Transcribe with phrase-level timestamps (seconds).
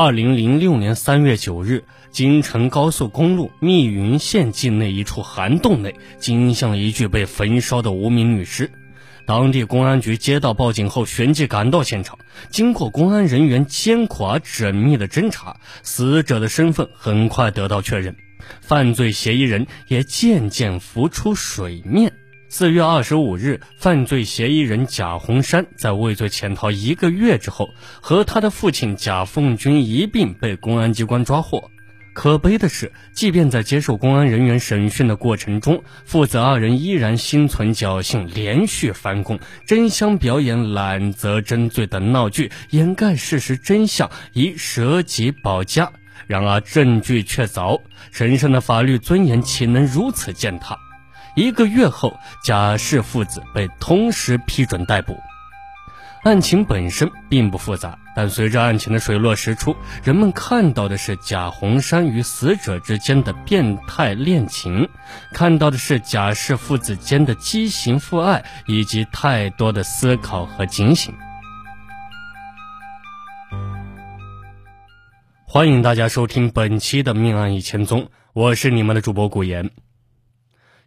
[0.00, 8.70] 二零零六年三月九日，京承高速公路密云县境内一处涵洞内，惊现一具被焚烧的无名女尸。
[9.26, 12.16] 当地公安局接到报警后，旋即赶到现场。
[12.48, 18.14] 经过公安人员艰苦而缜密的侦查，死者的身份很快得到确认，
[18.60, 22.12] 犯罪嫌疑人也渐渐浮出水面。
[22.50, 27.68] 四月二十五日，犯罪嫌疑人贾洪山在畏罪潜逃一个月之后，
[28.00, 31.70] 和他的父亲贾凤军一并被公安机关抓获。
[32.14, 45.92] 可悲的是，即便在接受公安人员审讯的过程中，父子二人依然心存侥幸，连续翻供，争相表演揽责真罪的闹剧，掩盖事实真相，以舍己保家。
[46.26, 47.78] 然而证据确凿，
[48.10, 50.76] 神圣的法律尊严岂能如此践踏？
[51.38, 55.16] 一个月后，贾氏父子被同时批准逮捕。
[56.24, 64.88] 案情本身并不复杂，但随着案情的水落石出，人们看到的是贾洪山与死者之间的变态恋情，
[65.32, 71.14] 看到的是贾氏父子间的畸形父爱，以及太多的思考和警醒。
[75.44, 78.00] 欢迎大家收听本期的《命案一千宗》，
[78.32, 79.70] 我是你们的主播古言。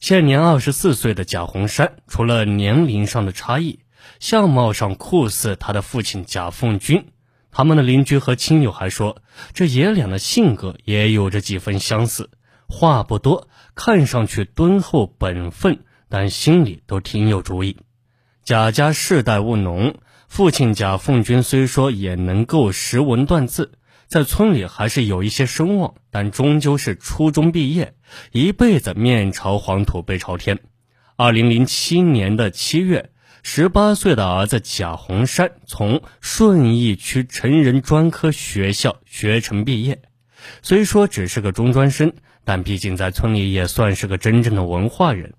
[0.00, 3.80] 现年二十四岁的贾洪山，除了年龄上的差异，
[4.18, 7.08] 相貌上酷似他的父亲贾凤军。
[7.50, 9.18] 他们的邻居和亲友还说，
[9.52, 12.30] 这爷俩的性格也有着几分相似。
[12.66, 17.76] 话不多，看上去敦厚本分，但心里都挺有主意。
[18.42, 19.96] 贾家世代务农，
[20.28, 23.72] 父亲贾凤军虽说也能够识文断字。
[24.10, 27.94] 在村里还是有一些声望，但终究是初中毕业，
[28.32, 30.58] 一辈子面朝黄土背朝天。
[31.14, 33.10] 二零零七年的七月，
[33.44, 40.02] 十八岁的儿子贾洪山从顺义区成人专科学校学成毕业。
[40.60, 42.12] 虽说只是个中专生，
[42.44, 45.34] 但毕竟在村里也算是个真正的文化人。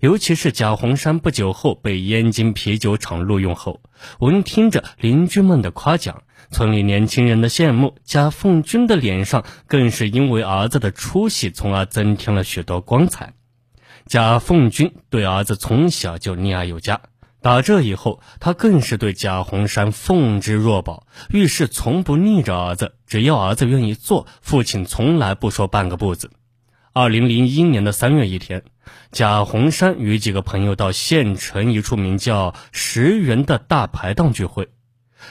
[0.00, 3.80] 尤其是贾洪山不久后被燕京啤酒厂录用后，
[4.18, 6.22] 闻听着邻居们的夸奖。
[6.50, 13.32] 村里年轻人的羡慕，贾凤军的脸上更是因为儿子的出息，从而增添了许多光彩。
[14.06, 17.00] 贾凤军对儿子从小就溺爱有加，
[17.40, 26.30] 打这以后，他更是对贾洪山奉之若宝，遇事从不逆着儿子，只要儿子愿意做，父亲从来不说半个不字。
[26.92, 28.62] 二零零一年的三月一天，
[29.12, 34.68] 贾洪山与几个朋友到县城一处名叫石原的大排档聚会。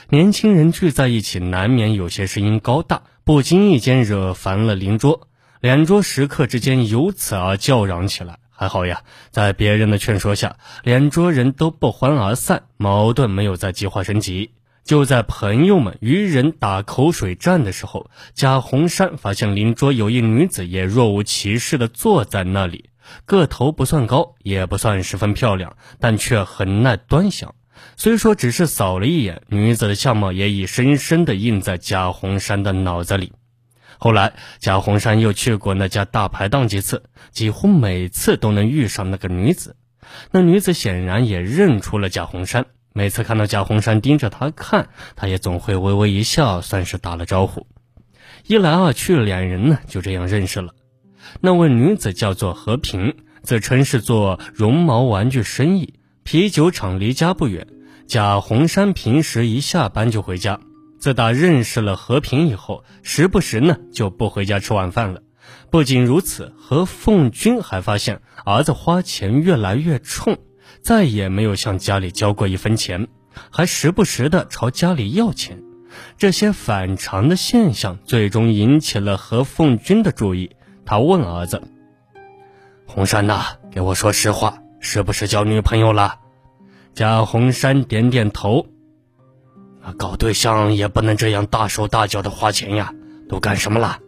[0.08, 5.28] 年轻人聚在一起，难免有些声音高大，不经意间惹烦了邻桌。
[5.60, 8.38] 两桌食客之间由此而叫嚷起来。
[8.56, 14.50] 还好呀，在别人的劝说下，两桌人都不欢而散，矛盾没有再激化升级。
[14.84, 22.90] 就在朋友们与人打口水战的时候，贾洪山发现邻桌有一女子也若无其事地坐在那里，
[23.24, 27.54] 个头不算高，也不算十分漂亮，但却很耐端详。
[27.96, 33.32] 虽说只是扫了一眼，女子的相貌也已深深地印在贾洪山的脑子里。
[33.98, 39.76] 后来，贾洪山又去过那家大排档几次，几乎每次都能遇上那个女子。
[40.30, 47.66] 那女子显然也认出了贾洪山，每次看到贾洪山盯着她看，她也总会微微一笑，算是打了招呼。
[48.46, 50.74] 一来二去，两人呢就这样认识了。
[51.40, 55.94] 那位女子叫做和平，自称是做绒毛玩具生意。
[56.22, 57.66] 啤酒厂离家不远，
[58.06, 60.58] 贾洪山平时一下班就回家。
[60.98, 65.20] 自打认识了和平以后，时不时呢就不回家吃晚饭了。
[65.70, 70.38] 不仅如此，何凤军还发现儿子花钱越来越冲，
[70.80, 73.06] 再也没有向家里交过一分钱，
[73.50, 75.62] 还时不时的朝家里要钱。
[76.16, 80.50] 这些反常的现象最终引起了何凤军的注意。
[80.86, 81.62] 他问儿子
[82.86, 86.16] ：“洪山呐，给我说实话。”是不是交女朋友了？
[86.92, 88.66] 贾洪山点点头。
[89.96, 92.92] 搞对象也不能这样大手大脚的花钱呀！
[93.26, 93.98] 都干什么了？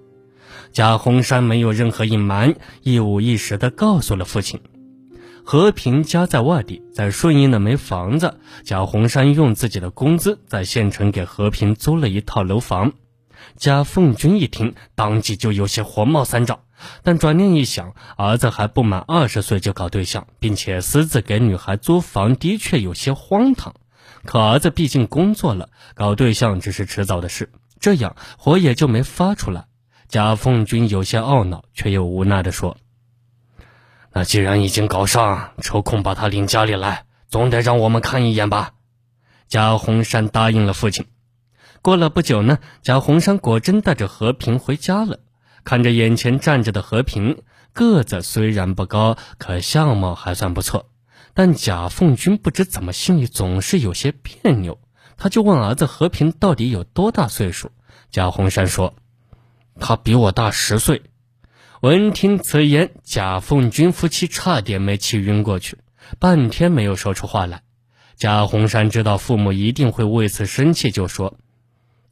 [0.72, 4.60] 贾洪山没有任何隐瞒，一五一十的告诉了父亲。
[5.42, 8.38] 和平家在外地，在顺义呢没房子。
[8.62, 12.92] 贾洪山用自己的工资在县城给和平租了一套楼房。
[13.56, 16.60] 贾凤军一听，当即就有些火冒三丈。
[17.02, 23.74] 但转念一想，儿子还不满二十岁就搞对象，并且私自给女孩租房，的确有些荒唐。
[24.24, 27.50] 可儿子毕竟工作了，搞对象只是迟早的事，
[27.80, 29.66] 这样火也就没发出来。
[30.08, 32.76] 贾凤军有些懊恼，却又无奈地说
[34.12, 38.72] ：“那既然已经搞上，抽空把他领家里来，总得让我们看一眼吧。”
[39.48, 41.06] 贾洪山答应了父亲。
[41.82, 45.20] 过了不久呢，贾洪山果真带着和平回家了。
[45.66, 47.42] 看着眼前站着的和平，
[47.72, 50.88] 个子虽然不高，可相貌还算不错。
[51.34, 54.78] 但贾凤军不知怎么心里总是有些别扭，
[55.16, 57.72] 他就问儿子和平到底有多大岁数。
[58.12, 58.94] 贾洪山说
[59.80, 61.02] ：“他比我大十岁。”
[61.82, 65.78] 闻听此言，贾凤军夫妻差点没气晕过去，
[66.20, 67.62] 半天没有说出话来。
[68.14, 71.36] 贾洪山知道父母一定会为此生气，就说：“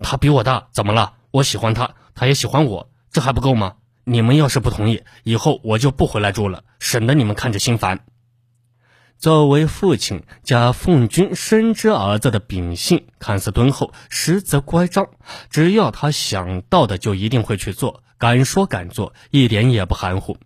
[0.02, 1.14] 他比我大，怎么了？
[1.30, 3.76] 我喜欢他，他也喜欢我，这还不够吗？
[4.02, 8.04] 你们要是不同意，以后我就不回来住了，省得你们看着心烦。”
[9.16, 15.06] 作为父亲，贾凤军深知儿子的秉性，看似敦厚，实则乖张。
[15.48, 20.36] 只要他想到的，就一定会去做，敢说敢做，一点也不含糊。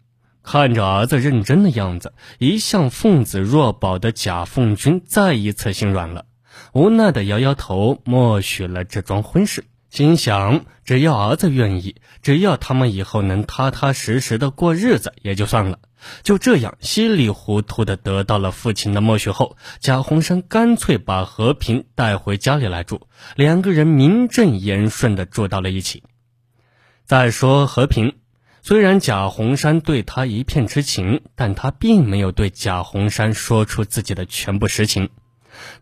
[0.43, 6.26] 看着儿子认真的样子，一向奉子若宝的贾凤军再一次心软了，
[6.75, 9.64] 无奈的摇摇头，默许了这桩婚事。
[9.90, 15.79] 心想，只要儿子愿意，只要他们以后能踏踏实实的过日子，也就算了。
[16.23, 26.05] 就这样稀里糊涂的得到了父亲的默许后，贾洪山干脆把和平带回家里来住，两个人名正言顺的住到了一起。
[27.05, 28.17] 再说和平，
[28.62, 35.08] 虽然贾洪山对他一片痴情，但他并没有对贾洪山说出自己的全部实情。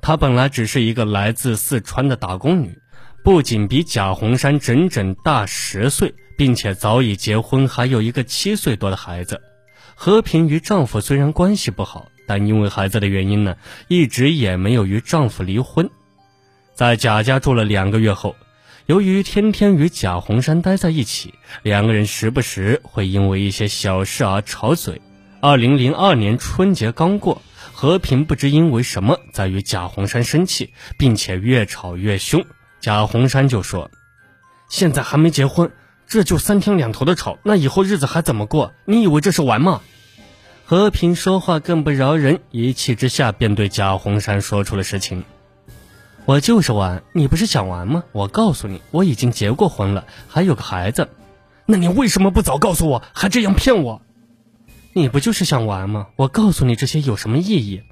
[0.01, 2.79] 她本来只是一个来自四川的打工女，
[3.27, 9.43] 不仅比贾红山整整大十岁，并且早已结婚，还有一个七岁多的孩子。
[9.97, 13.57] 和平与丈夫虽然关系不好，但因为孩子的原因呢，
[13.89, 15.91] 一直也没有与丈夫离婚。
[16.73, 18.37] 在贾家住了两个月后，
[18.87, 21.35] 由于天天与贾红山待在一起，
[21.65, 25.03] 两个人时不时会因为一些小事而吵嘴。
[25.41, 32.45] 二零零二年春节刚过，和平不知因为什么在与贾红山生气，并且越吵越凶。
[32.81, 33.91] 贾红山就说
[34.69, 35.71] ：“现在还没结婚。”
[36.09, 38.73] 这就三天两头的吵，那以后日子还怎么过？
[38.85, 39.81] 你以为这是玩吗？
[40.65, 45.25] 和平说话更不饶人，一气之下便对贾红山说出了实情。
[46.25, 48.05] 我就是玩，你不是想玩吗？
[48.13, 51.09] 我告诉你，我已经结过婚了，还有个孩子。
[51.67, 54.01] 那你为什么不早告诉我，还这样骗我？
[54.93, 56.07] 你不就是想玩吗？
[56.15, 57.83] 我告诉你这些有什么意义？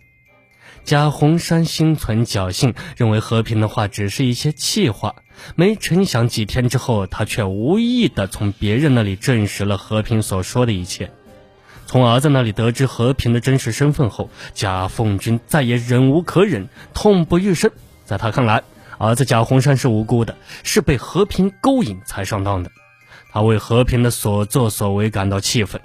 [0.85, 5.15] 贾洪山心存侥幸，认为和平的话只是一些气话。
[5.57, 11.11] 没成想，几天之后，他却无意的从别人那里证实了和平所说的一切。
[11.87, 17.71] 从儿子那里得知和平的真实身份后，贾凤军再也忍无可忍，痛不欲生。
[18.05, 18.63] 在他看来，
[18.99, 22.71] 儿子贾洪山是无辜的，是被和平勾引才上当的。
[23.33, 25.81] 他为和平的所作所为感到气愤。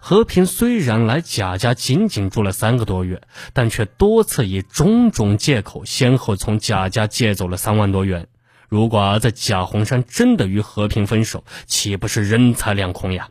[0.00, 3.22] 和平虽然来贾家仅仅住了三个多月，
[3.52, 8.26] 但却多次以种种借口，先后从贾家借走了三万多元。
[8.68, 13.28] 如果儿子贾洪山真的与和平分手，岂不是人财两空呀？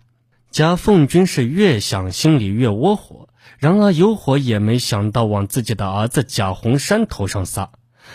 [0.52, 7.72] 贾凤军是越想心里越窝火，然而有火也没想到往自己的儿子贾洪山头上撒。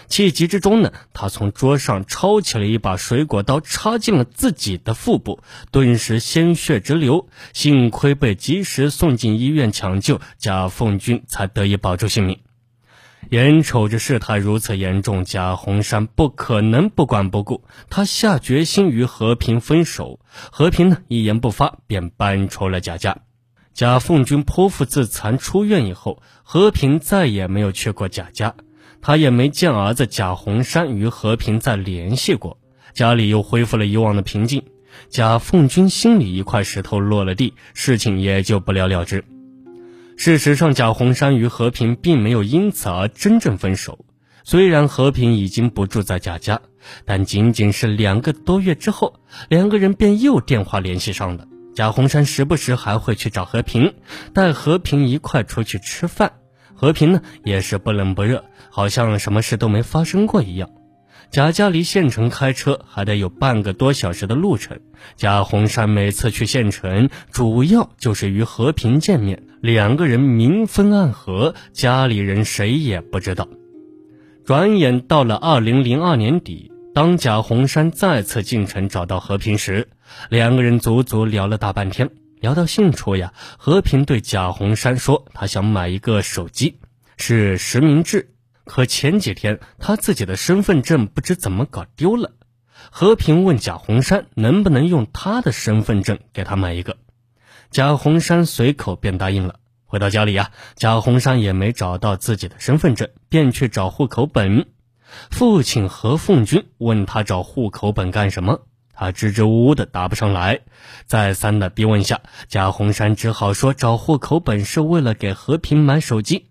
[0.08, 5.40] 气急之中呢，他从桌上抄起了一把水果刀，插进了自己的腹部，
[5.70, 7.28] 顿时鲜血直流。
[7.52, 12.40] 幸亏被及时送进医院抢救，贾凤军才得以保住性命。
[13.30, 20.20] 眼瞅着事态如此严重，贾红山不可能不管不顾，他下决心与和平分手。
[20.52, 23.18] 和平呢，一言不发，便搬出了贾家。
[23.74, 28.54] 贾凤军剖腹自残出院以后，和平再也没有去过贾家。
[29.06, 32.58] 他也没见儿子贾红山与和平再联系过，
[32.92, 34.64] 家里又恢复了以往的平静。
[35.08, 39.24] 贾凤军心里一块石头落了地，事情也就不了了之。
[40.16, 44.04] 事实上，贾红山与和平并没有因此而真正分手。
[44.42, 46.60] 虽然和平已经不住在贾家，
[47.04, 51.46] 但仅仅是两个多月之后，两个人便又电话联系上了。
[51.76, 53.94] 贾红山时不时还会去找和平，
[54.34, 56.32] 带和平一块出去吃饭。
[56.76, 60.70] 和平呢，也是不冷不热，好像什么事都没发生过一样。
[61.28, 64.78] 贾家离县城开车还得有半个多小时的路程。
[65.16, 73.48] 贾洪山每次去县城，主要就是与和平见面，两个人明分暗合，家里人谁也不知道。
[74.44, 79.88] 转眼到了二零零二年底，当贾洪山再次进城找到和平时，
[80.30, 82.10] 两个人足足聊了大半天。
[82.40, 86.78] 聊到兴处呀，和平对贾洪山说：“他想买一个手机，
[87.16, 88.34] 是实名制。
[88.64, 92.32] 可前几天他自己的身份证不知怎么搞丢了。”
[92.90, 96.98] 和平问贾洪山能不能用他的身份证给他买一个。
[97.70, 99.56] 贾洪山随口便答应了。
[99.86, 104.66] 回到家里呀，贾洪山也没找到自己的身份证，便去找户口本。
[105.30, 108.66] 父亲何凤军问他找户口本干什么，
[108.96, 110.60] 他支支吾吾的答不上来。
[111.06, 116.48] 再三的逼问下，贾洪山只好说找户口本是为了给和平买手机。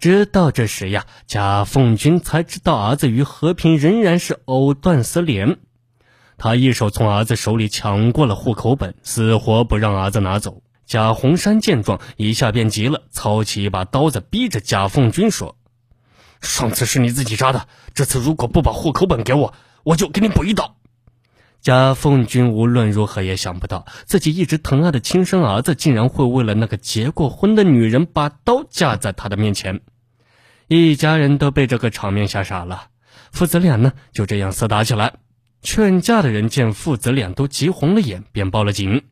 [0.00, 5.58] 直到这时呀，贾凤军才知道儿子与和平仍然是藕断丝连。
[6.36, 10.62] 他一手从儿子手里抢过了户口本，死活不让儿子拿走。
[10.86, 15.56] 贾洪山见状，一下便急了，操起一把刀子，逼着贾凤军说
[16.40, 20.76] ：“上次是你自己扎的，这次如果不把户口本给我，我就给你补一刀。”
[21.60, 29.80] 贾凤军无论如何也想不到，自己一直疼爱的亲生儿子，竟然会为了那个结过婚的女人，把刀架在他的面前。
[30.68, 32.88] 一家人都被这个场面吓傻了，
[33.32, 35.14] 父子俩呢就这样厮打起来。
[35.60, 39.02] 劝架的人见父子俩都急红了眼，便报了警。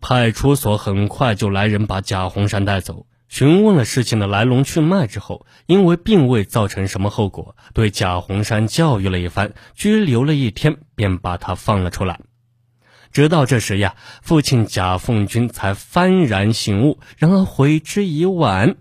[0.00, 3.06] 派出所很快就来人把贾洪山带走。
[3.32, 12.20] 询问了事情的来龙去脉之后，因为并未造成什么后果，对贾红山教育了一番，拘留了一天，便把他放了出来。
[13.10, 18.76] 直到这时呀，父亲贾凤军才幡然醒悟，然而悔之已晚。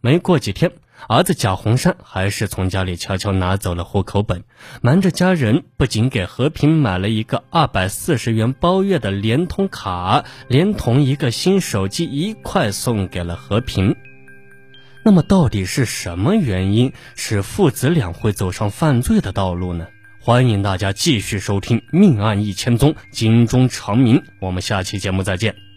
[0.00, 0.70] 没过几天。
[1.06, 4.42] 儿子贾洪山还是从家里悄悄拿走了户口本，
[4.82, 13.94] 瞒着家人，不仅给和平买了一个二百四十元包月的联通卡，连同一个新手机一块送给了和平。
[15.04, 19.86] 那么，到底是什么原因使父子俩会走上犯罪的道路呢？
[20.20, 24.22] 欢迎大家继续收听《命案一千宗》，警钟长鸣。
[24.40, 25.67] 我们下期节目再见。